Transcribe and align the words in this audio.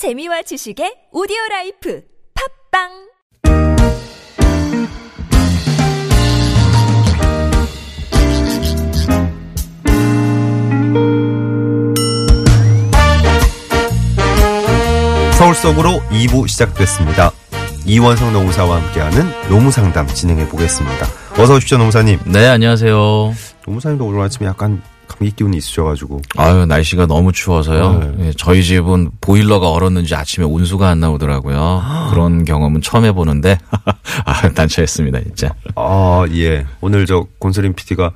재미와 0.00 0.40
지식의 0.40 1.12
오디오 1.12 1.36
라이프 1.50 2.00
팟빵 2.72 2.88
서울 15.36 15.54
속으로 15.54 16.00
2부 16.08 16.48
시작됐습니다. 16.48 17.32
이원석 17.84 18.32
노무사와 18.32 18.80
함께하는 18.80 19.50
노무상담 19.50 20.06
진행해 20.06 20.48
보겠습니다. 20.48 21.06
어서 21.38 21.56
오십시오, 21.56 21.76
노무사님. 21.76 22.20
네, 22.24 22.46
안녕하세요. 22.46 23.34
노무사님도 23.66 24.06
오늘 24.06 24.22
아침에 24.22 24.48
약간 24.48 24.80
감기 25.10 25.32
기운이 25.34 25.56
있으셔가지고. 25.56 26.22
아유, 26.36 26.64
날씨가 26.66 27.06
너무 27.06 27.32
추워서요. 27.32 28.14
네. 28.16 28.26
예, 28.26 28.32
저희 28.36 28.62
집은 28.62 29.10
보일러가 29.20 29.70
얼었는지 29.70 30.14
아침에 30.14 30.46
온수가 30.46 30.88
안 30.88 31.00
나오더라고요. 31.00 31.82
그런 32.10 32.44
경험은 32.44 32.80
처음 32.80 33.04
해보는데, 33.04 33.58
아, 34.24 34.48
난처했습니다, 34.54 35.20
진짜. 35.22 35.54
아, 35.74 36.24
예. 36.32 36.64
오늘 36.80 37.06
저 37.06 37.26
곤스림 37.40 37.74
PD가 37.74 38.06
어, 38.06 38.12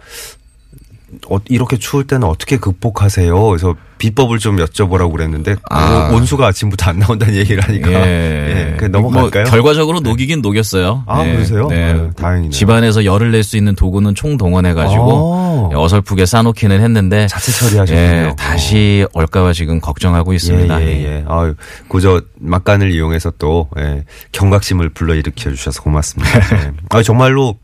이렇게 1.49 1.77
추울 1.77 2.07
때는 2.07 2.27
어떻게 2.29 2.57
극복하세요? 2.57 3.47
그래서 3.49 3.75
비법을 3.99 4.39
좀 4.39 4.57
여쭤보라고 4.57 5.13
그랬는데 5.13 5.57
아. 5.71 6.11
오- 6.13 6.17
온수가 6.17 6.47
아침부터 6.47 6.91
안 6.91 6.99
나온다는 6.99 7.35
얘기를 7.37 7.63
하니까 7.63 7.91
예, 8.07 8.75
그 8.79 8.87
넘어갈까요? 8.87 9.45
뭐 9.45 9.51
결과적으로 9.51 10.01
녹이긴 10.01 10.43
녹였어요. 10.43 11.05
아, 11.07 11.25
그러세요? 11.25 11.69
네, 11.69 12.11
다행이네요. 12.17 12.51
집안에서 12.51 13.05
열을 13.05 13.31
낼 13.33 13.45
수 13.45 13.57
있는 13.57 13.75
도구는 13.75 14.15
총 14.15 14.37
동원해가지고 14.37 15.71
아. 15.73 15.79
어설프게 15.79 16.27
싸놓기는 16.27 16.81
했는데, 16.81 17.27
자체 17.29 17.53
처리하셨네요. 17.53 18.27
예, 18.31 18.35
다시 18.37 19.07
올까봐 19.15 19.53
지금 19.53 19.81
걱정하고 19.81 20.33
있습니다. 20.33 20.83
예, 20.83 20.87
예, 20.87 21.05
예. 21.05 21.25
아유, 21.29 21.55
그저 21.89 22.21
막간을 22.41 22.91
이용해서 22.93 23.33
또 23.39 23.69
예, 23.79 24.05
경각심을 24.33 24.91
불러일으켜 24.91 25.51
주셔서 25.51 25.83
고맙습니다. 25.83 26.31
예. 26.67 26.73
아 26.91 27.03
정말로 27.03 27.57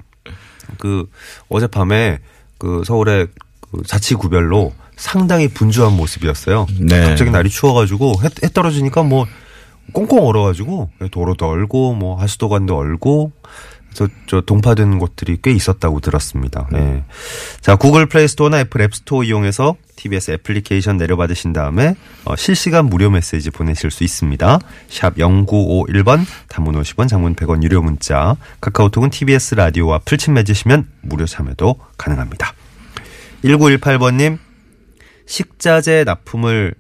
그 0.79 1.07
어젯밤에 1.49 2.19
그 2.61 2.83
서울의 2.87 3.27
그 3.73 3.83
자치 3.87 4.15
구별로 4.15 4.73
상당히 4.97 5.49
분주한 5.49 5.97
모습이었어요. 5.97 6.67
네. 6.79 7.03
갑자기 7.03 7.31
날이 7.31 7.49
추워가지고 7.49 8.23
해, 8.23 8.29
해 8.45 8.49
떨어지니까 8.53 9.03
뭐 9.03 9.27
꽁꽁 9.93 10.25
얼어가지고 10.25 10.91
도로도 11.11 11.49
얼고 11.49 11.95
뭐 11.95 12.21
하수도관도 12.21 12.77
얼고 12.77 13.33
저, 13.93 14.09
저 14.27 14.41
동파된 14.41 14.99
곳들이 14.99 15.39
꽤 15.43 15.51
있었다고 15.51 16.01
들었습니다. 16.01 16.69
예. 16.75 17.05
자, 17.61 17.77
구글 17.77 18.07
플레이 18.07 18.29
스토어나 18.29 18.61
애플 18.61 18.81
앱 18.83 18.95
스토어 18.95 19.25
이용해서 19.25 19.77
TBS 19.97 20.33
애플리케이션 20.33 20.97
내려받으신 20.97 21.53
다음에 21.53 21.95
어, 22.25 22.37
실시간 22.37 22.87
무료 22.87 23.11
메시지 23.11 23.51
보내실 23.51 23.91
수 23.91 24.05
있습니다. 24.05 24.59
샵 24.89 25.15
0951번 25.17 26.25
단문 26.49 26.81
50원 26.81 27.09
장문 27.09 27.35
100원 27.35 27.63
유료 27.63 27.83
문자 27.83 28.37
카카오톡은 28.61 29.11
TBS 29.11 29.57
라디오와 29.57 30.01
플친 30.05 30.35
맺으시면 30.35 30.89
무료 31.03 31.27
참여도 31.27 31.77
가능합니다. 31.99 32.55
1918번님 33.45 34.39
식자재 35.27 36.05
납품을 36.05 36.75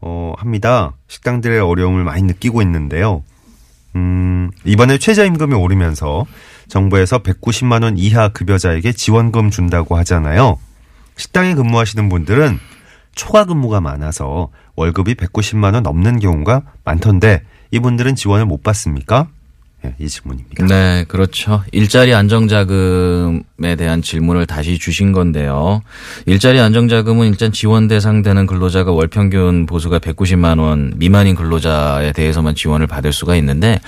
어, 0.00 0.34
합니다. 0.36 0.94
식당들의 1.08 1.60
어려움을 1.60 2.02
많이 2.02 2.22
느끼고 2.22 2.60
있는데요. 2.62 3.22
음, 3.94 4.50
이번에 4.64 4.98
최저임금이 4.98 5.54
오르면서 5.54 6.26
정부에서 6.72 7.18
190만 7.18 7.82
원 7.82 7.98
이하 7.98 8.30
급여자에게 8.30 8.92
지원금 8.92 9.50
준다고 9.50 9.94
하잖아요. 9.98 10.58
식당에 11.16 11.54
근무하시는 11.54 12.08
분들은 12.08 12.58
초과 13.14 13.44
근무가 13.44 13.82
많아서 13.82 14.48
월급이 14.74 15.14
190만 15.16 15.74
원 15.74 15.82
넘는 15.82 16.18
경우가 16.18 16.62
많던데 16.82 17.42
이분들은 17.72 18.14
지원을 18.14 18.46
못 18.46 18.62
받습니까? 18.62 19.28
예, 19.84 19.94
이 19.98 20.08
질문입니다. 20.08 20.66
네, 20.66 21.04
그렇죠. 21.08 21.64
일자리 21.72 22.14
안정자금에 22.14 23.74
대한 23.76 24.00
질문을 24.00 24.46
다시 24.46 24.78
주신 24.78 25.12
건데요. 25.12 25.82
일자리 26.26 26.60
안정자금은 26.60 27.26
일단 27.28 27.50
지원 27.50 27.88
대상되는 27.88 28.46
근로자가 28.46 28.92
월 28.92 29.08
평균 29.08 29.66
보수가 29.66 29.98
190만 29.98 30.60
원 30.60 30.92
미만인 30.96 31.34
근로자에 31.34 32.12
대해서만 32.12 32.54
지원을 32.54 32.86
받을 32.86 33.12
수가 33.12 33.34
있는데 33.36 33.80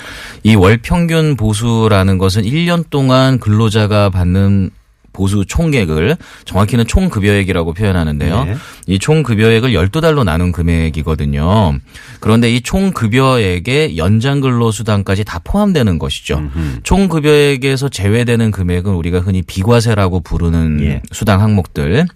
이 0.42 0.54
월 0.56 0.78
평균 0.78 1.36
보수라는 1.36 2.18
것은 2.18 2.42
1년 2.42 2.90
동안 2.90 3.38
근로자가 3.38 4.10
받는 4.10 4.70
보수 5.14 5.46
총액을 5.46 6.18
정확히는 6.44 6.86
총급여액이라고 6.86 7.72
표현하는데요. 7.72 8.44
네. 8.44 8.56
이 8.86 8.98
총급여액을 8.98 9.72
12달로 9.72 10.24
나눈 10.24 10.52
금액이거든요. 10.52 11.78
그런데 12.20 12.52
이 12.52 12.60
총급여액에 12.60 13.96
연장근로수당까지 13.96 15.24
다 15.24 15.40
포함되는 15.42 15.98
것이죠. 15.98 16.42
총급여액에서 16.82 17.88
제외되는 17.88 18.50
금액은 18.50 18.92
우리가 18.92 19.20
흔히 19.20 19.40
비과세라고 19.40 20.20
부르는 20.20 20.82
예. 20.82 21.02
수당 21.12 21.40
항목들. 21.40 22.06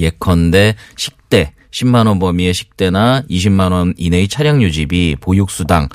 예컨대 0.00 0.76
식대 0.96 1.52
10만 1.72 2.06
원 2.06 2.18
범위의 2.20 2.54
식대나 2.54 3.24
20만 3.28 3.72
원 3.72 3.94
이내의 3.96 4.28
차량 4.28 4.62
유지비, 4.62 5.16
보육 5.20 5.50
수당 5.50 5.88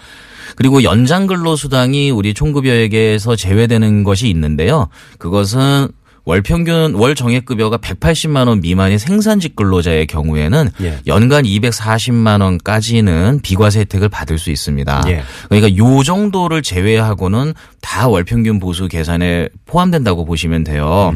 그리고 0.55 0.83
연장 0.83 1.27
근로 1.27 1.55
수당이 1.55 2.11
우리 2.11 2.33
총급여액에서 2.33 3.35
제외되는 3.35 4.03
것이 4.03 4.29
있는데요. 4.29 4.89
그것은 5.17 5.87
월 6.25 6.41
평균 6.41 6.95
월 6.95 7.13
정액 7.13 7.45
급여가 7.45 7.77
180만 7.77 8.47
원 8.47 8.59
미만의 8.61 8.97
생산직 8.97 9.55
근로자의 9.55 10.07
경우에는 10.07 10.69
예. 10.81 10.97
연간 11.05 11.43
240만 11.43 12.41
원까지는 12.41 13.41
비과세 13.43 13.81
혜택을 13.81 14.09
받을 14.09 14.39
수 14.39 14.49
있습니다. 14.49 15.03
예. 15.07 15.21
그러니까 15.49 15.77
요 15.77 16.01
정도를 16.03 16.61
제외하고는 16.63 17.53
다 17.81 18.07
월 18.07 18.23
평균 18.23 18.59
보수 18.59 18.87
계산에 18.87 19.49
포함된다고 19.65 20.25
보시면 20.25 20.63
돼요. 20.63 21.13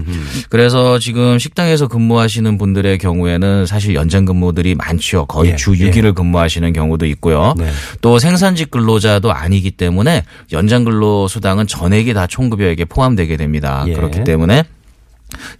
그래서 0.49 0.99
지금 0.99 1.39
식당에서 1.39 1.87
근무하시는 1.87 2.57
분들의 2.57 2.97
경우에는 2.99 3.65
사실 3.65 3.95
연장 3.95 4.25
근무들이 4.25 4.75
많죠. 4.75 5.25
거의 5.25 5.51
예, 5.51 5.55
주 5.55 5.75
예. 5.79 5.89
6일을 5.91 6.13
근무하시는 6.15 6.71
경우도 6.73 7.05
있고요. 7.07 7.53
네. 7.57 7.69
또 8.01 8.19
생산직 8.19 8.69
근로자도 8.71 9.31
아니기 9.31 9.71
때문에 9.71 10.23
연장 10.51 10.83
근로 10.83 11.27
수당은 11.27 11.65
전액이 11.67 12.13
다 12.13 12.27
총급여액에 12.27 12.85
포함되게 12.85 13.37
됩니다. 13.37 13.83
예. 13.87 13.93
그렇기 13.93 14.23
때문에 14.23 14.63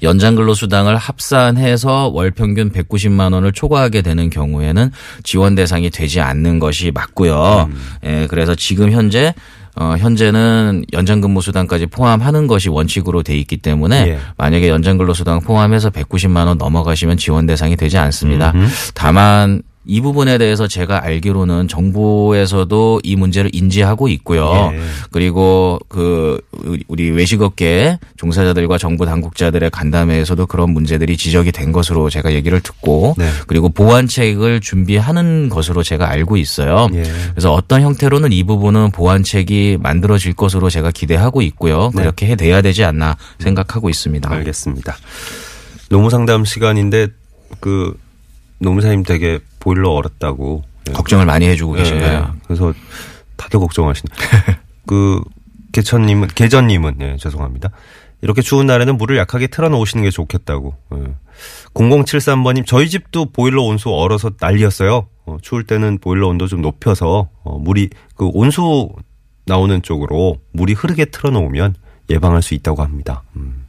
연장 0.04 0.36
근로 0.36 0.54
수당을 0.54 0.98
합산해서 0.98 2.08
월 2.08 2.32
평균 2.32 2.72
190만 2.72 3.34
원을 3.34 3.52
초과하게 3.52 4.02
되는 4.02 4.30
경우에는 4.30 4.92
지원 5.24 5.56
대상이 5.56 5.90
되지 5.90 6.22
않는 6.22 6.60
것이 6.60 6.92
맞고요. 6.92 7.70
음. 7.70 7.82
예, 8.06 8.28
그래서 8.28 8.56
지금 8.56 8.92
현재 8.92 9.34
어, 9.76 9.96
현재는 9.98 10.84
연장근무수당까지 10.92 11.86
포함하는 11.88 12.48
것이 12.48 12.70
원칙으로 12.70 13.24
돼 13.24 13.38
있기 13.38 13.58
때문에 13.58 14.08
예. 14.08 14.20
만약에 14.38 14.68
연장근로수당 14.68 15.42
포함해서 15.42 15.90
190만 15.90 16.48
원 16.48 16.58
넘어가시면 16.58 17.18
지원 17.18 17.46
대상이 17.46 17.78
되지 17.78 17.98
않습니다. 17.98 18.52
다만 18.94 19.62
이 19.90 20.02
부분에 20.02 20.38
대해서 20.38 20.68
제가 20.68 21.04
알기로는 21.04 21.68
정부에서도 21.68 23.02
이 23.04 23.16
문제를 23.16 23.50
인지하고 23.54 24.08
있고요. 24.10 24.72
예. 24.72 24.80
그리고 25.10 25.80
그 25.88 26.40
우리 26.88 27.10
외식업계 27.10 27.98
종사자들과 28.16 28.78
정부 28.78 29.08
당국자들의 29.08 29.72
간담회에서도 29.72 30.46
그런 30.46 30.74
문제들이 30.74 31.18
지적이 31.18 31.52
된 31.52 31.72
것으로 31.72 32.12
제가 32.12 32.34
얘기를 32.34 32.62
듣고 32.62 33.16
네. 33.18 33.28
그리고 33.48 33.70
보완책을 33.70 34.62
준비하는 34.62 35.50
것으로 35.50 35.82
제가 35.82 36.08
알고 36.08 36.38
있어요. 36.38 36.88
예. 36.94 37.04
그래서 37.32 37.52
어떤 37.52 37.82
형태로는 37.82 38.32
이 38.32 38.44
부분은 38.44 38.92
보완책이 38.92 39.80
만들어질 39.82 40.34
것으로 40.34 40.70
제가 40.70 40.92
기대하고 40.92 41.42
있고요. 41.42 41.90
네. 41.96 42.04
그렇게 42.04 42.36
돼야 42.36 42.62
되지 42.62 42.84
않나 42.84 43.18
생각하고 43.40 43.90
있습니다. 43.90 44.32
알겠습니다. 44.32 44.96
노무 45.90 46.12
상담 46.12 46.46
시간인데 46.46 47.08
그 47.60 47.98
노무사님 48.60 49.04
되게 49.04 49.40
보일러 49.60 49.92
얼었다고 49.92 50.64
예. 50.90 50.94
걱정을 50.94 51.26
많이 51.26 51.48
해주고 51.48 51.78
예, 51.78 51.84
계신가요? 51.84 52.36
그래서 52.46 52.74
다들 53.38 53.60
걱정하시네. 53.60 54.14
그 54.86 55.22
개천님은 55.72 56.30
계전님은 56.30 56.98
예, 57.02 57.18
죄송합니다. 57.18 57.70
이렇게 58.22 58.42
추운 58.42 58.68
날에는 58.68 58.98
물을 58.98 59.18
약하게 59.18 59.48
틀어놓으시는 59.48 60.04
게 60.04 60.10
좋겠다고. 60.10 60.76
예. 60.96 61.16
0073번님 61.74 62.66
저희 62.66 62.90
집도 62.90 63.32
보일러 63.32 63.64
온수 63.64 63.90
얼어서 63.90 64.32
난리였어요. 64.40 65.08
어, 65.26 65.38
추울 65.42 65.64
때는 65.66 66.00
보일러 66.00 66.28
온도 66.28 66.48
좀 66.48 66.62
높여서 66.62 67.30
어, 67.44 67.58
물이 67.58 67.90
그 68.16 68.30
온수 68.34 68.90
나오는 69.46 69.82
쪽으로 69.82 70.38
물이 70.52 70.74
흐르게 70.74 71.06
틀어놓으면 71.06 71.76
예방할 72.10 72.42
수 72.42 72.54
있다고 72.54 72.84
합니다. 72.84 73.24
음. 73.36 73.66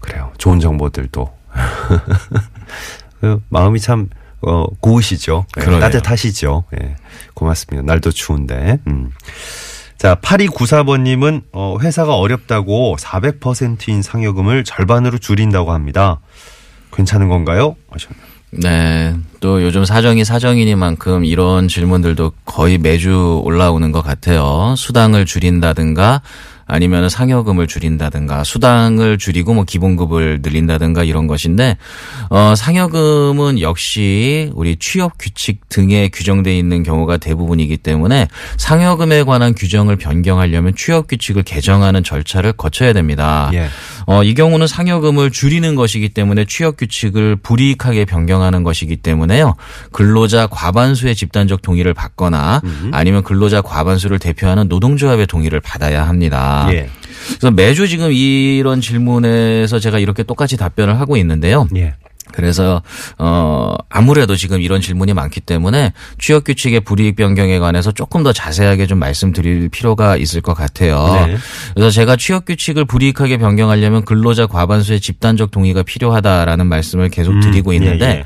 그래요. 0.00 0.32
좋은 0.38 0.60
정보들도 0.60 1.32
그 3.20 3.40
마음이 3.48 3.80
참 3.80 4.08
어, 4.42 4.66
고우시죠. 4.80 5.46
예, 5.56 5.60
그러네요. 5.60 5.80
따뜻하시죠. 5.80 6.64
예. 6.80 6.96
고맙습니다. 7.34 7.84
날도 7.84 8.10
추운데. 8.12 8.78
음. 8.86 9.10
자, 9.98 10.14
8294번님은 10.16 11.44
어, 11.52 11.78
회사가 11.80 12.16
어렵다고 12.16 12.96
400%인 12.98 14.02
상여금을 14.02 14.64
절반으로 14.64 15.18
줄인다고 15.18 15.72
합니다. 15.72 16.20
괜찮은 16.92 17.28
건가요? 17.28 17.76
하셨네요. 17.90 18.26
네. 18.52 19.14
또 19.40 19.62
요즘 19.62 19.84
사정이 19.84 20.24
사정이니만큼 20.24 21.24
이런 21.24 21.68
질문들도 21.68 22.32
거의 22.44 22.78
매주 22.78 23.40
올라오는 23.44 23.90
것 23.92 24.02
같아요. 24.02 24.74
수당을 24.76 25.26
줄인다든가 25.26 26.22
아니면 26.66 27.08
상여금을 27.08 27.66
줄인다든가 27.68 28.42
수당을 28.44 29.18
줄이고 29.18 29.54
뭐 29.54 29.64
기본급을 29.64 30.40
늘린다든가 30.42 31.04
이런 31.04 31.26
것인데 31.26 31.76
어 32.28 32.54
상여금은 32.56 33.60
역시 33.60 34.50
우리 34.54 34.76
취업 34.76 35.12
규칙 35.18 35.68
등에 35.68 36.08
규정돼 36.08 36.56
있는 36.56 36.82
경우가 36.82 37.18
대부분이기 37.18 37.76
때문에 37.76 38.26
상여금에 38.56 39.22
관한 39.22 39.54
규정을 39.54 39.96
변경하려면 39.96 40.74
취업 40.74 41.06
규칙을 41.06 41.44
개정하는 41.44 42.02
절차를 42.02 42.52
거쳐야 42.52 42.92
됩니다. 42.92 43.50
예. 43.54 43.68
어, 44.06 44.22
이 44.22 44.34
경우는 44.34 44.66
상여금을 44.66 45.30
줄이는 45.30 45.74
것이기 45.74 46.10
때문에 46.10 46.44
취업 46.46 46.76
규칙을 46.76 47.36
불이익하게 47.36 48.04
변경하는 48.04 48.62
것이기 48.62 48.96
때문에요. 48.96 49.56
근로자 49.92 50.46
과반수의 50.46 51.14
집단적 51.14 51.62
동의를 51.62 51.92
받거나 51.92 52.62
아니면 52.92 53.22
근로자 53.22 53.60
과반수를 53.62 54.18
대표하는 54.18 54.68
노동조합의 54.68 55.26
동의를 55.26 55.60
받아야 55.60 56.06
합니다. 56.08 56.68
예. 56.70 56.88
그래서 57.28 57.50
매주 57.50 57.88
지금 57.88 58.12
이런 58.12 58.80
질문에서 58.80 59.80
제가 59.80 59.98
이렇게 59.98 60.22
똑같이 60.22 60.56
답변을 60.56 61.00
하고 61.00 61.16
있는데요. 61.16 61.66
예. 61.76 61.94
그래서 62.36 62.82
어 63.18 63.74
아무래도 63.88 64.36
지금 64.36 64.60
이런 64.60 64.82
질문이 64.82 65.14
많기 65.14 65.40
때문에 65.40 65.94
취업 66.18 66.44
규칙의 66.44 66.80
불이익 66.80 67.16
변경에 67.16 67.58
관해서 67.58 67.92
조금 67.92 68.22
더 68.22 68.34
자세하게 68.34 68.86
좀 68.86 68.98
말씀드릴 68.98 69.70
필요가 69.70 70.16
있을 70.16 70.42
것 70.42 70.52
같아요. 70.52 71.26
네. 71.26 71.38
그래서 71.74 71.90
제가 71.90 72.16
취업 72.16 72.44
규칙을 72.44 72.84
불이익하게 72.84 73.38
변경하려면 73.38 74.04
근로자 74.04 74.46
과반수의 74.46 75.00
집단적 75.00 75.50
동의가 75.50 75.82
필요하다라는 75.82 76.66
말씀을 76.66 77.08
계속 77.08 77.40
드리고 77.40 77.72
있는데 77.72 78.06
예, 78.06 78.10
예. 78.18 78.24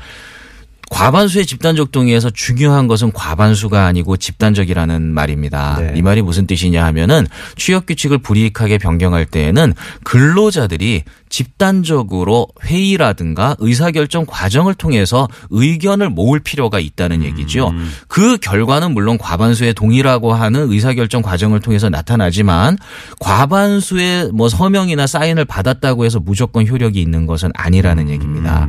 과반수의 0.91 1.45
집단적 1.45 1.91
동의에서 1.91 2.29
중요한 2.29 2.87
것은 2.87 3.13
과반수가 3.13 3.85
아니고 3.85 4.17
집단적이라는 4.17 5.01
말입니다. 5.01 5.77
네. 5.79 5.93
이 5.95 6.01
말이 6.01 6.21
무슨 6.21 6.45
뜻이냐 6.45 6.85
하면은 6.87 7.25
취업 7.55 7.85
규칙을 7.85 8.17
불이익하게 8.17 8.77
변경할 8.77 9.25
때에는 9.25 9.73
근로자들이 10.03 11.03
집단적으로 11.29 12.49
회의라든가 12.65 13.55
의사결정 13.59 14.25
과정을 14.27 14.73
통해서 14.73 15.29
의견을 15.49 16.09
모을 16.09 16.41
필요가 16.41 16.79
있다는 16.81 17.23
얘기죠. 17.23 17.71
그 18.09 18.37
결과는 18.37 18.93
물론 18.93 19.17
과반수의 19.17 19.73
동의라고 19.73 20.33
하는 20.33 20.69
의사결정 20.69 21.21
과정을 21.21 21.61
통해서 21.61 21.89
나타나지만 21.89 22.77
과반수의 23.21 24.31
뭐 24.33 24.49
서명이나 24.49 25.07
사인을 25.07 25.45
받았다고 25.45 26.03
해서 26.03 26.19
무조건 26.19 26.67
효력이 26.67 27.01
있는 27.01 27.25
것은 27.27 27.49
아니라는 27.55 28.09
얘기입니다. 28.09 28.67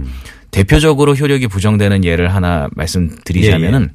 대표적으로 0.53 1.15
효력이 1.15 1.49
부정되는 1.49 2.05
예를 2.05 2.33
하나 2.33 2.69
말씀드리자면은 2.77 3.91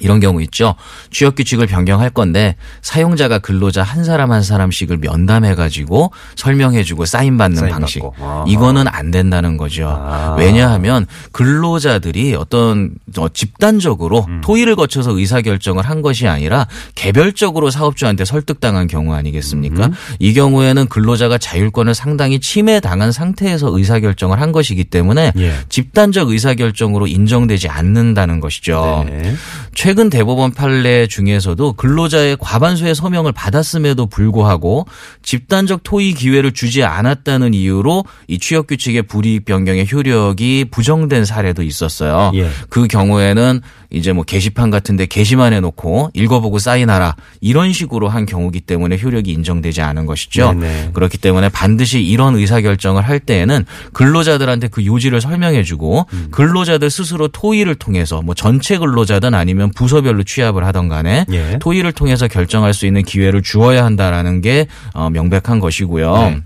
이런 0.00 0.20
경우 0.20 0.42
있죠. 0.42 0.74
취업 1.10 1.34
규칙을 1.34 1.66
변경할 1.66 2.10
건데 2.10 2.56
사용자가 2.82 3.38
근로자 3.38 3.82
한 3.82 4.04
사람 4.04 4.32
한 4.32 4.42
사람씩을 4.42 4.98
면담해 4.98 5.54
가지고 5.54 6.12
설명해 6.36 6.84
주고 6.84 7.04
사인 7.04 7.36
받는 7.36 7.58
사인 7.58 7.72
방식. 7.72 8.02
이거는 8.46 8.86
안 8.88 9.10
된다는 9.10 9.56
거죠. 9.56 9.88
아. 9.88 10.36
왜냐하면 10.38 11.06
근로자들이 11.32 12.34
어떤 12.34 12.90
어, 13.16 13.28
집단적으로 13.28 14.26
음. 14.28 14.40
토의를 14.42 14.76
거쳐서 14.76 15.18
의사 15.18 15.40
결정을 15.40 15.84
한 15.84 16.02
것이 16.02 16.28
아니라 16.28 16.66
개별적으로 16.94 17.70
사업주한테 17.70 18.24
설득당한 18.24 18.86
경우 18.86 19.14
아니겠습니까? 19.14 19.86
음. 19.86 19.92
이 20.18 20.34
경우에는 20.34 20.86
근로자가 20.88 21.38
자율권을 21.38 21.94
상당히 21.94 22.40
침해당한 22.40 23.12
상태에서 23.12 23.76
의사 23.76 24.00
결정을 24.00 24.40
한 24.40 24.52
것이기 24.52 24.84
때문에 24.84 25.32
예. 25.38 25.54
집단적 25.68 26.30
의사 26.30 26.54
결정으로 26.54 27.06
인정되지 27.06 27.68
않는다는 27.68 28.40
것이죠. 28.40 29.04
네. 29.08 29.34
최근 29.80 30.10
대법원 30.10 30.54
판례 30.54 31.06
중에서도 31.06 31.74
근로자의 31.74 32.36
과반수의 32.40 32.96
서명을 32.96 33.30
받았음에도 33.30 34.06
불구하고 34.06 34.88
집단적 35.22 35.84
토의 35.84 36.14
기회를 36.14 36.50
주지 36.50 36.82
않았다는 36.82 37.54
이유로 37.54 38.04
이 38.26 38.40
취업 38.40 38.66
규칙의 38.66 39.02
불이익 39.02 39.44
변경의 39.44 39.86
효력이 39.92 40.64
부정된 40.72 41.24
사례도 41.24 41.62
있었어요. 41.62 42.32
예. 42.34 42.50
그 42.68 42.88
경우에는 42.88 43.60
이제 43.90 44.12
뭐 44.12 44.22
게시판 44.22 44.70
같은데 44.70 45.06
게시만 45.06 45.52
해놓고 45.52 46.10
읽어보고 46.12 46.58
사인하라 46.58 47.16
이런 47.40 47.72
식으로 47.72 48.08
한 48.08 48.26
경우기 48.26 48.60
때문에 48.60 48.98
효력이 49.02 49.32
인정되지 49.32 49.80
않은 49.80 50.06
것이죠. 50.06 50.52
네네. 50.52 50.90
그렇기 50.92 51.18
때문에 51.18 51.48
반드시 51.48 52.02
이런 52.02 52.36
의사 52.36 52.60
결정을 52.60 53.02
할 53.02 53.18
때에는 53.18 53.64
근로자들한테 53.92 54.68
그 54.68 54.84
요지를 54.84 55.20
설명해주고 55.20 56.06
음. 56.12 56.28
근로자들 56.30 56.90
스스로 56.90 57.28
토의를 57.28 57.76
통해서 57.76 58.20
뭐 58.20 58.34
전체 58.34 58.76
근로자든 58.76 59.34
아니면 59.34 59.70
부서별로 59.74 60.22
취합을 60.22 60.64
하던 60.66 60.88
간에 60.88 61.24
예. 61.30 61.58
토의를 61.58 61.92
통해서 61.92 62.28
결정할 62.28 62.74
수 62.74 62.86
있는 62.86 63.02
기회를 63.02 63.42
주어야 63.42 63.84
한다라는 63.84 64.42
게 64.42 64.66
어, 64.92 65.08
명백한 65.10 65.60
것이고요. 65.60 66.12
네. 66.16 66.40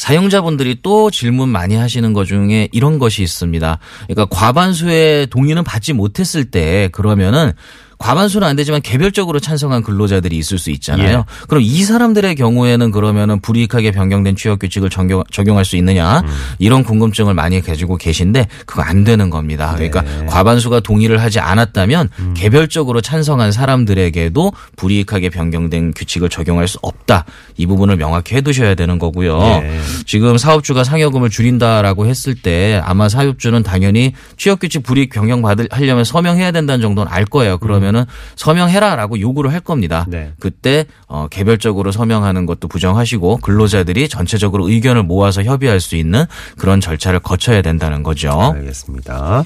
사용자분들이 0.00 0.78
또 0.82 1.10
질문 1.10 1.50
많이 1.50 1.74
하시는 1.76 2.14
것 2.14 2.24
중에 2.24 2.70
이런 2.72 2.98
것이 2.98 3.22
있습니다. 3.22 3.78
그러니까 4.08 4.34
과반수의 4.34 5.26
동의는 5.26 5.62
받지 5.62 5.92
못했을 5.92 6.46
때 6.46 6.88
그러면은 6.90 7.52
과반수는 8.00 8.46
안 8.48 8.56
되지만 8.56 8.80
개별적으로 8.80 9.38
찬성한 9.38 9.82
근로자들이 9.82 10.36
있을 10.38 10.58
수 10.58 10.70
있잖아요. 10.70 11.18
예. 11.18 11.44
그럼 11.48 11.62
이 11.62 11.84
사람들의 11.84 12.34
경우에는 12.34 12.90
그러면은 12.90 13.40
불이익하게 13.40 13.92
변경된 13.92 14.36
취업 14.36 14.58
규칙을 14.58 14.88
적용, 14.88 15.22
적용할 15.30 15.66
수 15.66 15.76
있느냐 15.76 16.22
이런 16.58 16.82
궁금증을 16.82 17.34
많이 17.34 17.60
가지고 17.60 17.98
계신데 17.98 18.48
그거 18.64 18.80
안 18.82 19.04
되는 19.04 19.28
겁니다. 19.28 19.74
그러니까 19.74 20.02
과반수가 20.26 20.80
동의를 20.80 21.20
하지 21.20 21.40
않았다면 21.40 22.08
개별적으로 22.34 23.02
찬성한 23.02 23.52
사람들에게도 23.52 24.52
불이익하게 24.76 25.28
변경된 25.28 25.92
규칙을 25.94 26.30
적용할 26.30 26.68
수 26.68 26.78
없다. 26.80 27.26
이 27.58 27.66
부분을 27.66 27.96
명확히 27.96 28.34
해두셔야 28.36 28.74
되는 28.74 28.98
거고요. 28.98 29.38
예. 29.42 29.78
지금 30.06 30.38
사업주가 30.38 30.84
상여금을 30.84 31.28
줄인다라고 31.28 32.06
했을 32.06 32.34
때 32.34 32.80
아마 32.82 33.10
사업주는 33.10 33.62
당연히 33.62 34.14
취업 34.38 34.58
규칙 34.60 34.82
불이익 34.84 35.10
변경 35.10 35.42
받을 35.42 35.68
하려면 35.70 36.04
서명해야 36.04 36.50
된다는 36.50 36.80
정도는 36.80 37.12
알 37.12 37.26
거예요. 37.26 37.58
그러면 37.58 37.89
은 37.96 38.04
서명해라라고 38.36 39.20
요구를 39.20 39.52
할 39.52 39.60
겁니다. 39.60 40.04
네. 40.08 40.32
그때 40.38 40.84
어, 41.06 41.26
개별적으로 41.30 41.92
서명하는 41.92 42.46
것도 42.46 42.68
부정하시고 42.68 43.38
근로자들이 43.38 44.08
전체적으로 44.08 44.68
의견을 44.68 45.02
모아서 45.02 45.42
협의할 45.42 45.80
수 45.80 45.96
있는 45.96 46.24
그런 46.58 46.80
절차를 46.80 47.20
거쳐야 47.20 47.62
된다는 47.62 48.02
거죠. 48.02 48.30
알겠습니다. 48.54 49.44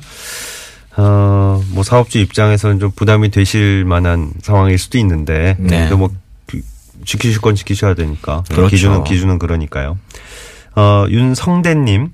어, 0.97 1.63
뭐 1.71 1.83
사업주 1.83 2.19
입장에서는 2.19 2.79
좀 2.79 2.91
부담이 2.95 3.31
되실 3.31 3.85
만한 3.85 4.33
상황일 4.43 4.79
수도 4.79 4.99
있는데 4.99 5.57
네. 5.59 5.79
그래도 5.79 5.97
뭐 5.99 6.11
그- 6.47 6.63
지키실 7.05 7.41
건 7.41 7.55
지키셔야 7.57 7.95
되니까 7.95 8.45
그렇죠. 8.49 8.69
기준은 8.69 9.05
기준은 9.05 9.39
그러니까요. 9.39 9.99
어, 10.77 11.05
윤성대님 11.09 12.11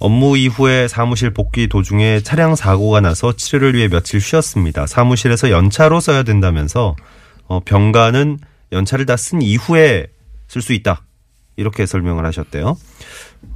업무 0.00 0.36
이후에 0.38 0.88
사무실 0.88 1.30
복귀 1.30 1.68
도중에 1.68 2.20
차량 2.20 2.56
사고가 2.56 3.00
나서 3.00 3.34
치료를 3.36 3.74
위해 3.74 3.86
며칠 3.88 4.20
쉬었습니다. 4.20 4.86
사무실에서 4.86 5.50
연차로 5.50 6.00
써야 6.00 6.22
된다면서 6.22 6.96
어, 7.46 7.60
병가는 7.60 8.38
연차를 8.72 9.04
다 9.06 9.16
쓴 9.16 9.42
이후에 9.42 10.06
쓸 10.48 10.62
수 10.62 10.72
있다. 10.72 11.02
이렇게 11.56 11.84
설명을 11.84 12.24
하셨대요. 12.24 12.76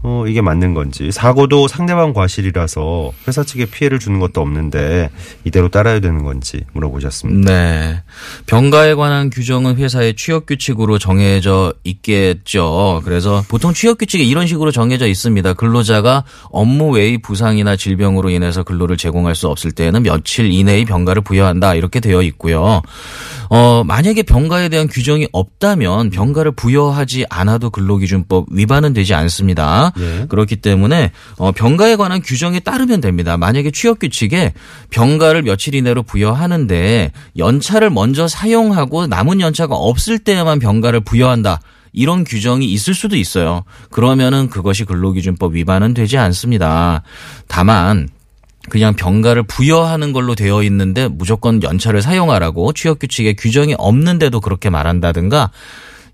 어, 0.07 0.25
이게 0.29 0.43
맞는 0.43 0.75
건지. 0.75 1.11
사고도 1.11 1.67
상대방 1.67 2.13
과실이라서 2.13 3.13
회사 3.27 3.43
측에 3.43 3.65
피해를 3.65 3.99
주는 3.99 4.19
것도 4.21 4.43
없는데 4.43 5.09
이대로 5.45 5.71
따라야 5.71 5.99
되는 6.01 6.23
건지 6.23 6.61
물어보셨습니다. 6.75 7.51
네. 7.51 8.03
병가에 8.47 8.95
관한 8.95 9.31
규정은 9.31 9.77
회사의 9.77 10.15
취업 10.15 10.45
규칙으로 10.45 10.99
정해져 10.99 11.73
있겠죠. 11.85 13.01
그래서 13.07 13.43
보통 13.49 13.73
취업 13.73 13.97
규칙이 13.97 14.29
이런 14.29 14.47
식으로 14.47 14.71
정해져 14.71 15.07
있습니다. 15.07 15.55
근로자가 15.55 16.25
업무 16.51 16.91
외의 16.91 17.17
부상이나 17.17 17.77
질병으로 17.77 18.29
인해서 18.29 18.63
근로를 18.63 18.99
제공할 18.99 19.35
수 19.35 19.49
없을 19.49 19.73
때에는 19.73 20.03
며칠 20.03 20.53
이내의 20.53 20.85
병가를 20.85 21.23
부여한다. 21.23 21.77
이렇게 21.77 22.01
되어 22.01 22.21
있고요. 22.21 22.83
어, 23.55 23.85
만약에 23.85 24.25
병가에 24.25 24.69
대한 24.69 24.89
규정이 24.89 25.29
없다면 25.31 26.11
병가를 26.11 26.51
부여하지 26.57 27.27
않아도 27.31 27.71
근로기준법 27.71 28.47
위반은 28.51 28.95
되지 28.95 29.15
않습니다. 29.15 29.93
예. 30.01 30.27
그렇기 30.29 30.57
때문에 30.57 31.13
어, 31.39 31.53
병가에 31.53 31.95
관한 31.95 32.21
규정에 32.21 32.59
따르면 32.59 33.01
됩니다. 33.01 33.37
만약에 33.37 33.71
취업 33.71 34.01
규칙에 34.01 34.55
병가를 34.91 35.43
며칠 35.43 35.77
이내로 35.77 36.03
부여하는데 36.03 37.13
연차를 37.39 37.91
먼저 37.91 38.27
사용하고 38.27 39.07
남은 39.07 39.41
연차가 39.41 39.77
없을 39.77 40.19
때에만 40.19 40.59
병가를 40.59 41.03
부여한다. 41.03 41.61
이런 41.93 42.25
규정이 42.25 42.67
있을 42.73 42.93
수도 42.93 43.15
있어요. 43.15 43.63
그러면은 43.93 44.51
그것이 44.51 44.85
근로기준법 44.85 45.55
위반은 45.55 45.95
되지 45.95 46.19
않습니다. 46.19 47.05
다만 47.47 48.09
그냥 48.71 48.95
병가를 48.95 49.43
부여하는 49.45 50.13
걸로 50.13 50.35
되어 50.35 50.63
있는데 50.63 51.09
무조건 51.09 51.63
연차를 51.63 52.03
사용하라고 52.03 52.73
취업 52.73 52.99
규칙에 52.99 53.35
규정이 53.35 53.75
없는데도 53.79 54.41
그렇게 54.41 54.71
말한다든가 54.71 55.51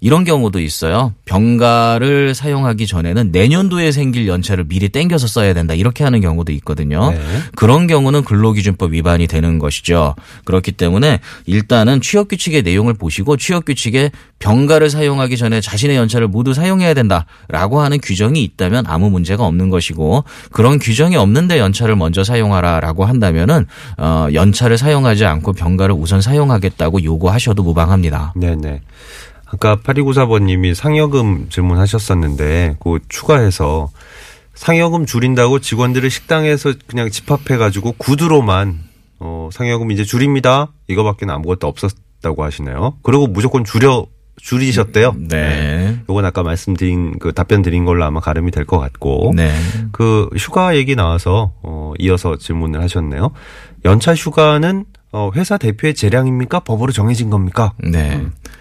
이런 0.01 0.25
경우도 0.25 0.61
있어요. 0.61 1.13
병가를 1.27 2.35
사용하기 2.35 2.87
전에는 2.87 3.33
내년도에 3.33 3.93
생길 3.93 4.27
연차를 4.27 4.65
미리 4.65 4.89
땡겨서 4.89 5.27
써야 5.27 5.53
된다. 5.53 5.75
이렇게 5.75 6.05
하는 6.05 6.21
경우도 6.21 6.53
있거든요. 6.53 7.11
네. 7.11 7.21
그런 7.55 7.87
경우는 7.87 8.25
근로기준법 8.25 8.93
위반이 8.93 9.27
되는 9.27 9.59
것이죠. 9.59 10.15
그렇기 10.45 10.73
때문에 10.73 11.21
일단은 11.45 12.01
취업규칙의 12.01 12.63
내용을 12.63 12.95
보시고 12.95 13.37
취업규칙에 13.37 14.11
병가를 14.39 14.89
사용하기 14.89 15.37
전에 15.37 15.61
자신의 15.61 15.97
연차를 15.97 16.27
모두 16.27 16.55
사용해야 16.55 16.95
된다라고 16.95 17.81
하는 17.81 17.99
규정이 18.01 18.43
있다면 18.43 18.87
아무 18.87 19.11
문제가 19.11 19.45
없는 19.45 19.69
것이고 19.69 20.25
그런 20.51 20.79
규정이 20.79 21.17
없는데 21.17 21.59
연차를 21.59 21.95
먼저 21.95 22.25
사용하라라고 22.25 23.05
한다면은 23.05 23.67
어 23.99 24.29
연차를 24.33 24.79
사용하지 24.79 25.27
않고 25.27 25.53
병가를 25.53 25.95
우선 25.95 26.23
사용하겠다고 26.23 27.05
요구하셔도 27.05 27.63
무방합니다. 27.63 28.33
네 28.35 28.57
네. 28.57 28.81
아까 29.53 29.77
8294번님이 29.77 30.75
상여금 30.75 31.49
질문하셨었는데, 31.49 32.77
그 32.81 32.99
추가해서 33.09 33.91
상여금 34.55 35.07
줄인다고 35.07 35.59
직원들을 35.59 36.09
식당에서 36.11 36.75
그냥 36.87 37.11
집합해가지고 37.11 37.93
구두로만, 37.99 38.79
어, 39.19 39.49
상여금 39.53 39.91
이제 39.91 40.05
줄입니다. 40.05 40.69
이거밖에 40.89 41.27
아무것도 41.29 41.67
없었다고 41.67 42.45
하시네요. 42.45 42.95
그리고 43.03 43.27
무조건 43.27 43.65
줄여, 43.65 44.07
줄이셨대요. 44.41 45.17
네. 45.29 45.99
요건 46.09 46.25
아까 46.25 46.43
말씀드린 46.43 47.19
그 47.19 47.33
답변 47.33 47.61
드린 47.61 47.85
걸로 47.85 48.05
아마 48.05 48.21
가름이 48.21 48.51
될 48.53 48.65
것 48.65 48.79
같고. 48.79 49.33
네. 49.37 49.53
그 49.93 50.31
휴가 50.39 50.77
얘기 50.77 50.95
나와서 50.97 51.53
어 51.63 51.93
이어서 51.99 52.39
질문을 52.39 52.81
하셨네요. 52.83 53.33
연차 53.85 54.15
휴가는 54.15 54.87
어 55.13 55.31
회사 55.35 55.57
대표의 55.59 55.95
재량입니까? 55.95 56.61
법으로 56.61 56.93
정해진 56.93 57.31
겁니까? 57.31 57.73
네. 57.79 58.21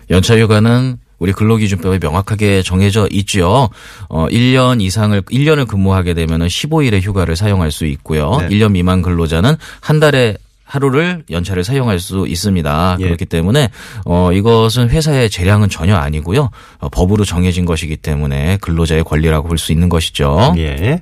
연차 0.09 0.37
휴가는 0.39 0.97
우리 1.19 1.33
근로기준법에 1.33 1.99
명확하게 2.01 2.63
정해져 2.63 3.07
있죠. 3.11 3.69
어, 4.07 4.27
1년 4.29 4.81
이상을, 4.81 5.21
1년을 5.23 5.67
근무하게 5.67 6.13
되면은 6.13 6.47
15일의 6.47 7.01
휴가를 7.01 7.35
사용할 7.35 7.71
수 7.71 7.85
있고요. 7.85 8.37
네. 8.39 8.47
1년 8.49 8.71
미만 8.71 9.01
근로자는 9.01 9.55
한 9.81 9.99
달에 9.99 10.37
하루를 10.63 11.23
연차를 11.29 11.63
사용할 11.63 11.99
수 11.99 12.25
있습니다. 12.27 12.97
예. 12.99 13.03
그렇기 13.03 13.25
때문에 13.25 13.69
어 14.05 14.31
이것은 14.31 14.89
회사의 14.89 15.29
재량은 15.29 15.67
전혀 15.69 15.95
아니고요. 15.95 16.51
어, 16.79 16.89
법으로 16.89 17.25
정해진 17.25 17.65
것이기 17.65 17.97
때문에 17.97 18.57
근로자의 18.61 19.03
권리라고 19.03 19.47
볼 19.47 19.57
수 19.57 19.71
있는 19.71 19.89
것이죠. 19.89 20.53
예. 20.57 21.01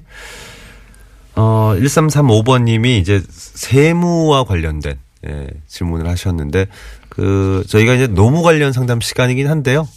어 1.36 1.76
1335번 1.78 2.64
님이 2.64 2.98
이제 2.98 3.22
세무와 3.30 4.46
관련된 4.46 4.96
예, 5.28 5.48
질문을 5.68 6.08
하셨는데 6.08 6.68
그 7.10 7.64
저희가 7.68 7.94
이제 7.94 8.08
노무 8.08 8.44
관련 8.44 8.72
상담 8.74 9.02
시간이긴 9.02 9.48
한데요. 9.48 9.88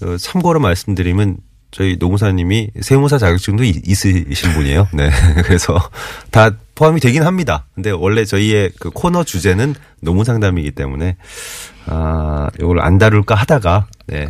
그 0.00 0.16
참고로 0.18 0.60
말씀드리면 0.60 1.38
저희 1.70 1.96
노무사님이 1.98 2.70
세무사 2.80 3.18
자격증도 3.18 3.64
이- 3.64 3.82
있으신 3.84 4.52
분이에요. 4.54 4.88
네. 4.94 5.10
그래서 5.44 5.76
다 6.30 6.50
포함이 6.74 7.00
되긴 7.00 7.24
합니다. 7.24 7.66
근데 7.74 7.90
원래 7.90 8.24
저희의 8.24 8.70
그 8.78 8.90
코너 8.90 9.24
주제는 9.24 9.74
노무 10.00 10.24
상담이기 10.24 10.70
때문에 10.70 11.16
아, 11.86 12.48
이걸 12.60 12.80
안 12.80 12.96
다룰까 12.98 13.34
하다가 13.34 13.86
네. 14.06 14.28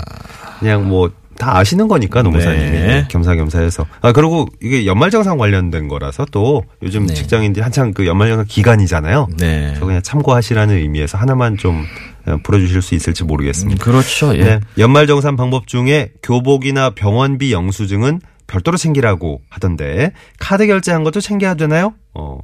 그냥 0.59 0.89
뭐 0.89 1.11
다 1.39 1.57
아시는 1.57 1.87
거니까 1.89 2.23
노무사님이 2.23 2.71
네. 2.71 2.87
네, 2.87 3.05
겸사겸사해서 3.09 3.87
아 4.01 4.13
그리고 4.13 4.47
이게 4.61 4.85
연말정산 4.87 5.39
관련된 5.39 5.89
거라서 5.89 6.27
또 6.33 6.65
요즘 6.83 7.07
네. 7.07 7.15
직장인들이 7.15 7.63
한창 7.63 7.93
그 7.95 8.07
연말정산 8.07 8.47
기간이잖아요. 8.47 9.29
네. 9.39 9.67
그래서 9.69 9.87
그냥 9.87 10.03
참고하시라는 10.03 10.77
의미에서 10.77 11.17
하나만 11.17 11.57
좀 11.57 11.85
어, 12.27 12.37
풀어주실 12.43 12.83
수 12.83 12.95
있을지 12.95 13.25
모르겠습니다. 13.25 13.83
그렇죠. 13.83 14.37
예. 14.37 14.43
네. 14.45 14.61
연말정산 14.77 15.37
방법 15.37 15.67
중에 15.69 16.11
교복이나 16.23 16.91
병원비 16.91 17.53
영수증은 17.53 18.21
별도로 18.49 18.77
챙기라고 18.77 19.41
하던데 19.49 20.13
카드 20.39 20.67
결제한 20.67 21.05
것도 21.05 21.21
챙겨야 21.21 21.55
되나요? 21.55 21.95
어, 22.15 22.39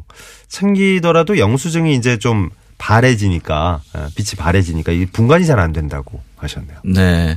챙기더라도 0.48 1.38
영수증이 1.38 1.94
이제 1.94 2.18
좀 2.18 2.50
바래지니까 2.78 3.80
어, 3.94 4.06
빛이 4.14 4.36
바래지니까 4.38 4.92
이게 4.92 5.06
분간이 5.06 5.46
잘 5.46 5.58
안 5.58 5.72
된다고 5.72 6.20
하셨네요. 6.36 6.78
네. 6.84 7.36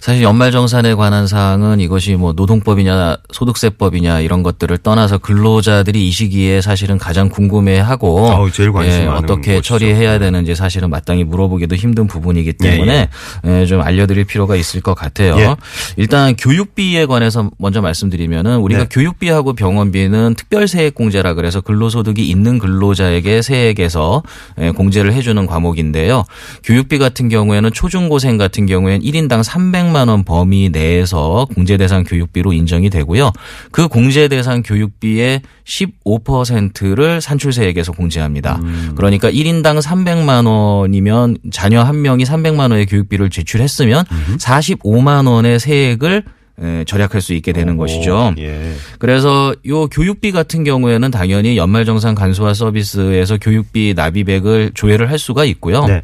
사실 0.00 0.22
연말정산에 0.22 0.94
관한 0.94 1.26
사항은 1.26 1.80
이것이 1.80 2.14
뭐 2.14 2.32
노동법이냐 2.32 3.16
소득세법이냐 3.32 4.20
이런 4.20 4.42
것들을 4.42 4.76
떠나서 4.78 5.18
근로자들이 5.18 6.06
이 6.06 6.10
시기에 6.10 6.60
사실은 6.60 6.98
가장 6.98 7.28
궁금해하고 7.28 8.30
아우, 8.30 8.50
제일 8.50 8.72
관심 8.72 9.02
예, 9.02 9.06
많은 9.06 9.24
어떻게 9.24 9.56
것이죠. 9.56 9.62
처리해야 9.62 10.12
네. 10.12 10.26
되는지 10.26 10.54
사실은 10.54 10.90
마땅히 10.90 11.24
물어보기도 11.24 11.74
힘든 11.74 12.06
부분이기 12.06 12.52
때문에 12.54 13.08
예, 13.46 13.66
좀 13.66 13.80
알려드릴 13.80 14.24
필요가 14.24 14.56
있을 14.56 14.80
것 14.80 14.94
같아요. 14.94 15.36
예. 15.38 15.56
일단 15.96 16.36
교육비에 16.36 17.06
관해서 17.06 17.50
먼저 17.58 17.80
말씀드리면은 17.80 18.58
우리가 18.58 18.82
네. 18.82 18.88
교육비하고 18.90 19.54
병원비는 19.54 20.34
특별세액공제라 20.34 21.34
그래서 21.34 21.60
근로소득이 21.60 22.28
있는 22.28 22.58
근로자에게 22.58 23.42
세액에서 23.42 24.22
예, 24.60 24.70
공제를 24.70 25.12
해주는 25.12 25.46
과목인데요. 25.46 26.24
교육비 26.62 26.98
같은 26.98 27.28
경우에는 27.28 27.72
초중고생 27.72 28.33
같은 28.38 28.66
경우에는 28.66 29.04
1인당 29.04 29.42
300만 29.44 30.08
원 30.08 30.24
범위 30.24 30.70
내에서 30.70 31.46
공제 31.54 31.76
대상 31.76 32.04
교육비로 32.04 32.52
인정이 32.52 32.90
되고요. 32.90 33.32
그 33.70 33.88
공제 33.88 34.28
대상 34.28 34.62
교육비의 34.62 35.42
15%를 35.64 37.20
산출세액에서 37.20 37.92
공제합니다. 37.92 38.60
그러니까 38.96 39.30
1인당 39.30 39.80
300만 39.80 40.46
원이면 40.46 41.38
자녀 41.50 41.82
한 41.82 42.02
명이 42.02 42.24
300만 42.24 42.70
원의 42.70 42.86
교육비를 42.86 43.30
지출했으면 43.30 44.04
45만 44.38 45.28
원의 45.28 45.58
세액을 45.58 46.24
에, 46.62 46.84
절약할 46.84 47.20
수 47.20 47.34
있게 47.34 47.52
되는 47.52 47.76
것이죠. 47.76 48.34
예. 48.38 48.74
그래서 49.00 49.54
요 49.66 49.88
교육비 49.88 50.30
같은 50.30 50.62
경우에는 50.62 51.10
당연히 51.10 51.56
연말정산 51.56 52.14
간소화 52.14 52.54
서비스에서 52.54 53.38
교육비 53.38 53.94
납입액을 53.96 54.70
조회를 54.74 55.10
할 55.10 55.18
수가 55.18 55.44
있고요. 55.46 55.84
네. 55.86 56.02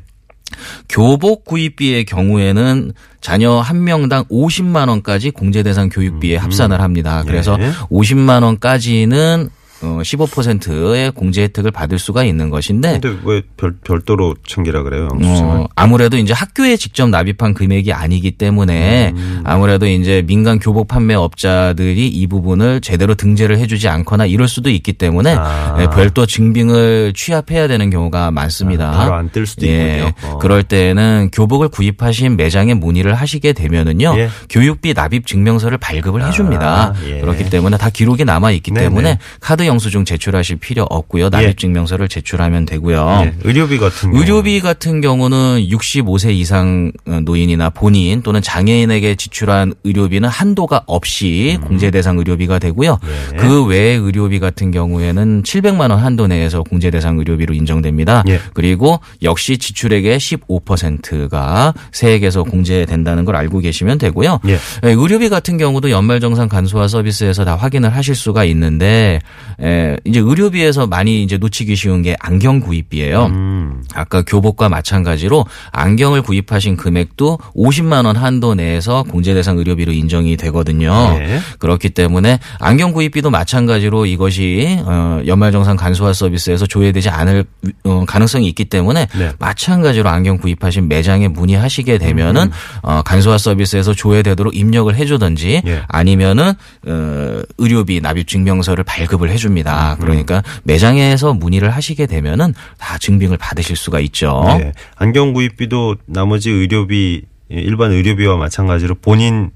교복 0.89 1.45
구입비의 1.45 2.05
경우에는 2.05 2.93
자녀 3.21 3.61
한 3.61 3.85
명당 3.85 4.25
50만 4.25 4.89
원까지 4.89 5.31
공제 5.31 5.63
대상 5.63 5.89
교육비에 5.89 6.37
합산을 6.37 6.81
합니다. 6.81 7.23
그래서 7.27 7.57
예. 7.61 7.71
50만 7.91 8.43
원까지는 8.43 9.49
어 9.49 9.60
15%의 9.81 11.11
공제 11.13 11.43
혜택을 11.43 11.71
받을 11.71 11.99
수가 11.99 12.25
있는 12.25 12.51
것인데 12.51 13.01
근데 13.01 13.19
왜 13.25 13.43
별, 13.57 13.75
별도로 13.83 14.35
챙기라 14.47 14.83
그래요? 14.83 15.09
어, 15.23 15.67
아무래도 15.75 16.17
이제 16.17 16.33
학교에 16.33 16.77
직접 16.77 17.09
납입한 17.09 17.55
금액이 17.55 17.93
아니기 17.93 18.33
때문에 18.33 19.13
음. 19.17 19.41
아무래도 19.45 19.87
이제 19.87 20.23
민간 20.27 20.59
교복 20.59 20.89
판매업자들이 20.89 22.09
이 22.09 22.27
부분을 22.27 22.81
제대로 22.81 23.15
등재를 23.15 23.59
해주지 23.59 23.89
않거나 23.89 24.27
이럴 24.27 24.49
수도 24.49 24.71
있기 24.71 24.93
때문에 24.93 25.35
아. 25.39 25.77
예, 25.81 25.87
별도 25.89 26.27
증빙을 26.27 27.13
취합해야 27.15 27.69
되는 27.69 27.91
경우가 27.91 28.31
많습니다. 28.31 28.89
아, 28.91 28.97
바로 28.97 29.15
안 29.15 29.31
뜰 29.31 29.47
수도 29.47 29.65
있군요. 29.65 30.11
어. 30.25 30.39
그럴 30.39 30.65
때는 30.65 31.31
교복을 31.33 31.69
구입하신 31.69 32.37
매장에 32.37 32.75
문의를 32.75 33.15
하시게 33.15 33.53
되면은요 33.53 34.15
예. 34.19 34.29
교육비 34.49 34.93
납입 34.93 35.25
증명서를 35.27 35.79
발급을 35.79 36.27
해줍니다. 36.27 36.67
아, 36.67 36.95
예. 37.07 37.21
그렇기 37.21 37.49
때문에 37.49 37.77
다 37.77 37.91
기록이 37.91 38.25
남아 38.25 38.51
있기 38.51 38.73
네네. 38.73 38.87
때문에 38.87 39.19
카드 39.41 39.65
영수증 39.71 40.05
제출하실 40.05 40.57
필요 40.57 40.85
없고요. 40.91 41.29
납입 41.29 41.49
예. 41.49 41.53
증명서를 41.55 42.09
제출하면 42.09 42.67
되고요. 42.67 43.23
예. 43.25 43.35
의료비 43.45 43.79
같은 43.79 44.11
경우 44.11 44.21
의료비 44.21 44.61
같은 44.61 45.01
경우는 45.01 45.67
65세 45.69 46.33
이상 46.33 46.93
노인이나 47.25 47.71
본인 47.71 48.23
또는 48.23 48.43
장애인에게 48.43 49.15
지출한 49.15 49.73
의료비는 49.85 50.29
한도가 50.29 50.83
없이 50.87 51.59
공제 51.63 51.91
대상 51.91 52.19
의료비가 52.19 52.59
되고요. 52.59 52.99
음. 53.03 53.31
예. 53.35 53.37
그 53.37 53.65
외의 53.65 53.97
의료비 53.97 54.41
같은 54.41 54.71
경우에는 54.71 55.43
700만 55.45 55.91
원 55.91 55.93
한도 55.93 56.27
내에서 56.27 56.63
공제 56.63 56.91
대상 56.91 57.19
의료비로 57.19 57.55
인정됩니다. 57.55 58.25
예. 58.29 58.41
그리고 58.53 59.01
역시 59.23 59.57
지출액의 59.59 60.19
15%가 60.19 61.75
세액에서 61.93 62.43
공제된다는 62.43 63.25
걸 63.25 63.37
알고 63.37 63.61
계시면 63.61 63.99
되고요. 63.99 64.41
의료비 64.83 65.29
같은 65.29 65.57
경우도 65.59 65.91
연말정산 65.91 66.49
간소화 66.49 66.89
서비스에서 66.89 67.45
다 67.45 67.55
확인을 67.55 67.95
하실 67.95 68.15
수가 68.15 68.45
있는데 68.45 69.21
에, 69.63 69.97
이제 70.05 70.21
의료비에서 70.21 70.87
많이 70.87 71.23
이제 71.23 71.37
놓치기 71.37 71.77
쉬운 71.77 72.03
게 72.03 72.17
안경 72.21 72.61
구입비예요. 72.61 73.27
음. 73.27 73.83
아까 73.95 74.23
교복과 74.23 74.69
마찬가지로 74.69 75.45
안경을 75.73 76.23
구입하신 76.23 76.77
금액도 76.77 77.39
50만 77.55 78.07
원 78.07 78.17
한도 78.17 78.55
내에서 78.55 79.03
공제 79.03 79.35
대상 79.35 79.59
의료비로 79.59 79.93
인정이 79.93 80.37
되거든요. 80.37 80.93
예. 81.21 81.41
그렇기 81.59 81.91
때문에 81.91 82.39
안경 82.59 82.93
구입비도 82.93 83.31
마찬가지로 83.31 84.07
이것이 84.07 84.79
어, 84.85 85.21
연말정산 85.27 85.77
간소화 85.77 86.13
서비스에서 86.13 86.67
조회되지 86.67 87.09
않을 87.11 87.45
어, 87.85 88.05
가능성이 88.07 88.49
있기 88.49 88.67
때문에 88.67 89.07
네. 89.17 89.33
마찬가지로 89.39 90.09
안경 90.09 90.39
구입하신 90.39 90.89
매장에 90.89 91.29
문의하시게 91.29 91.99
되면은 91.99 92.43
음. 92.43 92.51
어, 92.83 93.03
간소화 93.03 93.39
서비스에서 93.39 93.95
조회되도록 93.95 94.57
입력을 94.57 94.95
해주든지 94.95 95.63
예. 95.67 95.83
아니면은 95.89 96.53
어, 96.87 97.43
의료비 97.59 98.01
납입 98.01 98.29
증명서를 98.29 98.85
발급을 98.85 99.31
해 99.31 99.37
줍니다. 99.51 99.97
음. 99.99 100.01
그러니까 100.01 100.43
매장에서 100.63 101.35
문의를 101.35 101.71
하시게 101.71 102.07
되면은 102.07 102.55
다 102.79 102.99
증빙을 102.99 103.37
받으실 103.37 103.77
수가 103.77 104.01
있죠. 104.01 104.45
네. 104.59 104.73
안경 104.97 105.33
구입비도 105.33 105.97
나머지 106.07 106.51
의료비 106.51 107.23
일반 107.51 107.91
의료비와 107.91 108.37
마찬가지로 108.37 108.95
본인 109.03 109.51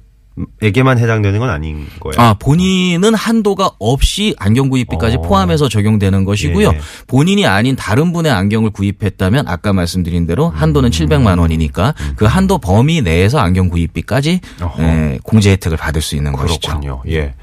에게만 0.63 0.99
해당되는 0.99 1.39
건 1.39 1.49
아닌 1.49 1.87
거예요. 2.01 2.21
아, 2.21 2.35
본인은 2.35 3.15
한도가 3.15 3.71
없이 3.79 4.35
안경 4.37 4.69
구입비까지 4.69 5.19
어. 5.19 5.23
포함해서 5.23 5.69
적용되는 5.69 6.25
것이고요. 6.25 6.71
예. 6.71 6.81
본인이 7.07 7.47
아닌 7.47 7.77
다른 7.77 8.13
분의 8.13 8.33
안경을 8.33 8.71
구입했다면 8.71 9.47
아까 9.47 9.73
말씀드린 9.73 10.27
대로 10.27 10.49
음. 10.49 10.57
한도는 10.57 10.91
700만 10.91 11.39
원이니까 11.39 11.95
그 12.17 12.25
한도 12.25 12.59
범위 12.59 13.01
내에서 13.01 13.39
안경 13.39 13.69
구입비까지. 13.69 14.41
예, 14.81 15.19
공제 15.23 15.53
혜택을 15.53 15.79
받을 15.79 16.03
수 16.03 16.17
있는 16.17 16.33
것이죠. 16.33 16.69
그렇군요. 16.69 17.03
예. 17.11 17.35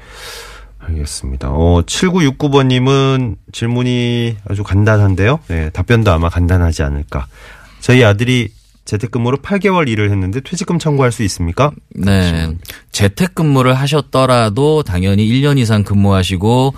알겠습니다. 0.82 1.50
어, 1.50 1.82
7969번님은 1.82 3.36
질문이 3.52 4.36
아주 4.48 4.62
간단한데요. 4.62 5.40
네, 5.48 5.70
답변도 5.70 6.10
아마 6.10 6.28
간단하지 6.28 6.82
않을까. 6.82 7.26
저희 7.80 8.04
아들이 8.04 8.50
재택근무로 8.84 9.38
8개월 9.38 9.88
일을 9.88 10.10
했는데 10.10 10.40
퇴직금 10.40 10.78
청구할 10.78 11.12
수 11.12 11.22
있습니까? 11.22 11.70
네. 11.94 12.50
재택근무를 12.90 13.74
하셨더라도 13.74 14.82
당연히 14.82 15.26
1년 15.28 15.58
이상 15.58 15.84
근무하시고 15.84 16.74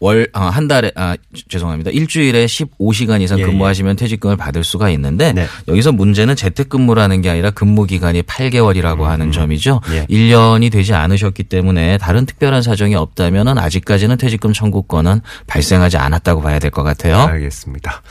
월, 0.00 0.28
아, 0.32 0.46
한 0.46 0.68
달에, 0.68 0.92
아, 0.94 1.16
죄송합니다. 1.48 1.90
일주일에 1.90 2.46
15시간 2.46 3.20
이상 3.20 3.38
예, 3.40 3.44
근무하시면 3.44 3.96
퇴직금을 3.96 4.36
받을 4.36 4.62
수가 4.62 4.90
있는데 4.90 5.32
네. 5.32 5.46
여기서 5.66 5.92
문제는 5.92 6.36
재택근무라는 6.36 7.20
게 7.22 7.30
아니라 7.30 7.50
근무기간이 7.50 8.22
8개월이라고 8.22 9.02
하는 9.02 9.32
점이죠. 9.32 9.80
예. 9.92 10.06
1년이 10.06 10.70
되지 10.70 10.94
않으셨기 10.94 11.44
때문에 11.44 11.98
다른 11.98 12.26
특별한 12.26 12.62
사정이 12.62 12.94
없다면 12.94 13.58
아직까지는 13.58 14.16
퇴직금 14.18 14.52
청구권은 14.52 15.20
발생하지 15.46 15.96
않았다고 15.96 16.40
봐야 16.42 16.58
될 16.58 16.70
것 16.70 16.82
같아요. 16.84 17.16
알겠습니다. 17.16 18.02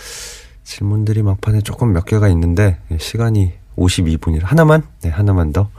질문들이 0.63 1.22
막판에 1.24 1.62
조금 1.62 1.94
몇 1.94 2.03
개가 2.06 2.27
있는데 2.29 2.77
예, 2.91 2.98
시간이 2.98 3.53
52분이라 3.77 4.44
하나만 4.44 4.84
네 5.01 5.10
하나만 5.10 5.53
더 5.53 5.70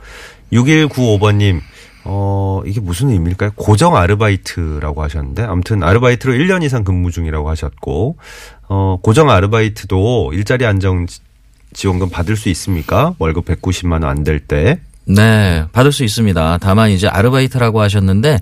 6195번님 0.53 1.59
어 2.11 2.61
이게 2.65 2.79
무슨 2.81 3.09
의미일까요? 3.11 3.51
고정 3.55 3.95
아르바이트라고 3.95 5.03
하셨는데 5.03 5.43
아무튼 5.43 5.83
아르바이트로 5.83 6.33
1년 6.33 6.63
이상 6.63 6.83
근무 6.83 7.11
중이라고 7.11 7.47
하셨고 7.49 8.17
어 8.67 8.97
고정 9.03 9.29
아르바이트도 9.29 10.31
일자리 10.33 10.65
안정 10.65 11.05
지- 11.05 11.19
지원금 11.73 12.09
받을 12.09 12.35
수 12.35 12.49
있습니까? 12.49 13.13
월급 13.19 13.45
190만 13.45 14.03
원 14.03 14.05
안 14.05 14.23
될 14.23 14.39
때. 14.39 14.79
네, 15.05 15.65
받을 15.71 15.91
수 15.91 16.03
있습니다. 16.03 16.57
다만 16.61 16.89
이제 16.89 17.07
아르바이트라고 17.07 17.79
하셨는데 17.81 18.39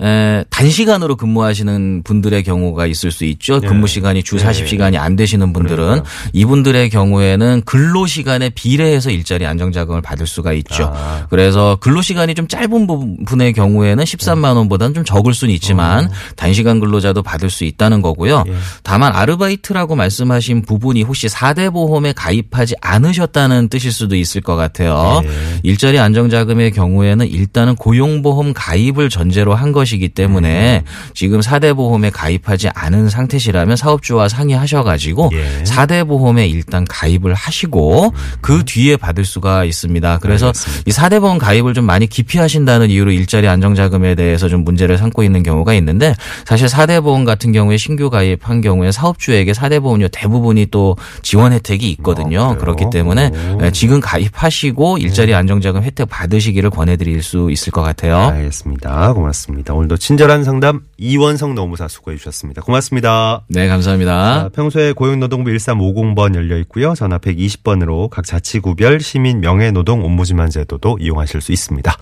에, 0.00 0.44
단시간으로 0.50 1.16
근무하시는 1.16 2.02
분들의 2.04 2.44
경우가 2.44 2.86
있을 2.86 3.10
수 3.10 3.24
있죠. 3.24 3.60
근무 3.60 3.88
시간이 3.88 4.22
주 4.22 4.36
네. 4.36 4.44
40시간이 4.44 4.96
안 4.96 5.16
되시는 5.16 5.52
분들은 5.52 5.76
그러니까요. 5.76 6.12
이분들의 6.32 6.90
경우에는 6.90 7.62
근로 7.64 8.06
시간에 8.06 8.48
비례해서 8.50 9.10
일자리 9.10 9.44
안정 9.46 9.72
자금을 9.72 10.00
받을 10.00 10.26
수가 10.26 10.52
있죠. 10.52 10.92
아. 10.94 11.26
그래서 11.30 11.76
근로 11.80 12.00
시간이 12.00 12.34
좀 12.34 12.46
짧은 12.46 12.86
분의 13.26 13.52
경우에는 13.54 14.04
13만 14.04 14.56
원보다는 14.56 14.94
좀 14.94 15.04
적을 15.04 15.34
수는 15.34 15.52
있지만 15.54 16.04
어. 16.04 16.08
단시간 16.36 16.78
근로자도 16.78 17.22
받을 17.22 17.50
수 17.50 17.64
있다는 17.64 18.00
거고요. 18.00 18.44
예. 18.46 18.52
다만 18.84 19.12
아르바이트라고 19.12 19.96
말씀하신 19.96 20.62
부분이 20.62 21.02
혹시 21.02 21.26
4대 21.26 21.72
보험에 21.72 22.12
가입하지 22.12 22.74
않으셨다는 22.80 23.68
뜻일 23.68 23.90
수도 23.90 24.14
있을 24.14 24.42
것 24.42 24.54
같아요. 24.54 25.22
예. 25.24 25.30
일자리 25.64 25.98
안정 25.98 26.30
자금의 26.30 26.70
경우에는 26.70 27.26
일단은 27.26 27.74
고용보험 27.74 28.52
가입을 28.54 29.08
전제로 29.10 29.54
한 29.54 29.72
것이 29.72 29.87
기 29.96 30.08
때문에 30.08 30.84
지금 31.14 31.40
4대 31.40 31.74
보험에 31.74 32.10
가입하지 32.10 32.68
않은 32.74 33.08
상태시라면 33.08 33.76
사업주와 33.76 34.28
상의하셔가지고 34.28 35.30
예. 35.32 35.64
4대 35.64 36.06
보험에 36.06 36.46
일단 36.46 36.84
가입을 36.88 37.34
하시고 37.34 38.12
그 38.40 38.64
뒤에 38.64 38.96
받을 38.96 39.24
수가 39.24 39.64
있습니다. 39.64 40.18
그래서 40.18 40.48
알겠습니다. 40.48 40.82
이 40.86 40.92
4대 40.92 41.20
보험 41.20 41.38
가입을 41.38 41.74
좀 41.74 41.84
많이 41.84 42.06
기피 42.06 42.38
하신다는 42.38 42.90
이유로 42.90 43.12
일자리 43.12 43.48
안정자금에 43.48 44.14
대해서 44.14 44.48
좀 44.48 44.64
문제를 44.64 44.98
삼고 44.98 45.22
있는 45.22 45.42
경우가 45.42 45.74
있는데 45.74 46.14
사실 46.44 46.66
4대 46.68 47.02
보험 47.02 47.24
같은 47.24 47.52
경우에 47.52 47.76
신규 47.76 48.10
가입한 48.10 48.60
경우에 48.60 48.92
사업주에게 48.92 49.52
4대 49.52 49.82
보험료 49.82 50.08
대부분이 50.08 50.66
또 50.70 50.96
지원 51.22 51.52
혜택이 51.52 51.90
있거든요. 51.92 52.40
어, 52.40 52.48
그래요? 52.48 52.58
그렇기 52.58 52.84
때문에 52.90 53.30
오. 53.54 53.64
예, 53.64 53.70
지금 53.70 54.00
가입하시고 54.00 54.98
일자리 54.98 55.34
안정자금 55.34 55.82
혜택 55.82 56.08
받으시기를 56.08 56.70
권해드릴 56.70 57.22
수 57.22 57.50
있을 57.50 57.72
것 57.72 57.82
같아요. 57.82 58.16
알겠습니다. 58.18 59.12
고맙습니다. 59.12 59.74
오늘도 59.78 59.96
친절한 59.96 60.42
상담 60.42 60.80
이원성 60.96 61.54
노무사 61.54 61.86
수고해 61.86 62.16
주셨습니다. 62.16 62.62
고맙습니다. 62.62 63.44
네, 63.48 63.68
감사합니다. 63.68 64.42
자, 64.42 64.48
평소에 64.52 64.92
고용노동부 64.92 65.50
1350번 65.50 66.34
열려 66.34 66.58
있고요. 66.58 66.94
전화 66.94 67.18
120번으로 67.18 68.10
각 68.10 68.26
자치구별 68.26 69.00
시민 69.00 69.40
명예노동 69.40 70.04
옴부즈만 70.04 70.50
제도도 70.50 70.98
이용하실 71.00 71.40
수 71.40 71.52
있습니다. 71.52 71.96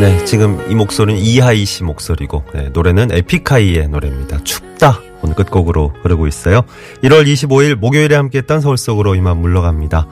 네, 0.00 0.24
지금 0.24 0.64
이 0.70 0.74
목소리는 0.74 1.20
이하이 1.20 1.64
씨 1.64 1.82
목소리고 1.82 2.44
네, 2.54 2.68
노래는 2.72 3.10
에픽하이의 3.10 3.88
노래입니다. 3.88 4.44
춥다. 4.44 5.00
오늘 5.22 5.34
끝곡으로 5.34 5.92
흐르고 6.02 6.28
있어요. 6.28 6.62
1월 7.02 7.26
25일 7.26 7.74
목요일에 7.74 8.14
함께했던 8.14 8.60
서울 8.60 8.76
속으로 8.76 9.14
이만 9.16 9.38
물러갑니다. 9.38 10.06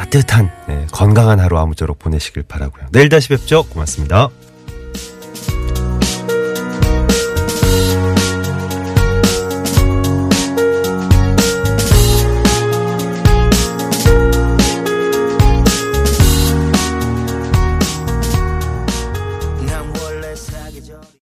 따뜻한 0.00 0.50
네, 0.66 0.86
건강한 0.92 1.40
하루 1.40 1.58
아무쪼록 1.58 1.98
보내시길 1.98 2.44
바라고요. 2.44 2.86
내일 2.90 3.10
다시 3.10 3.28
뵙죠. 3.28 3.64
고맙습니다. 3.64 4.30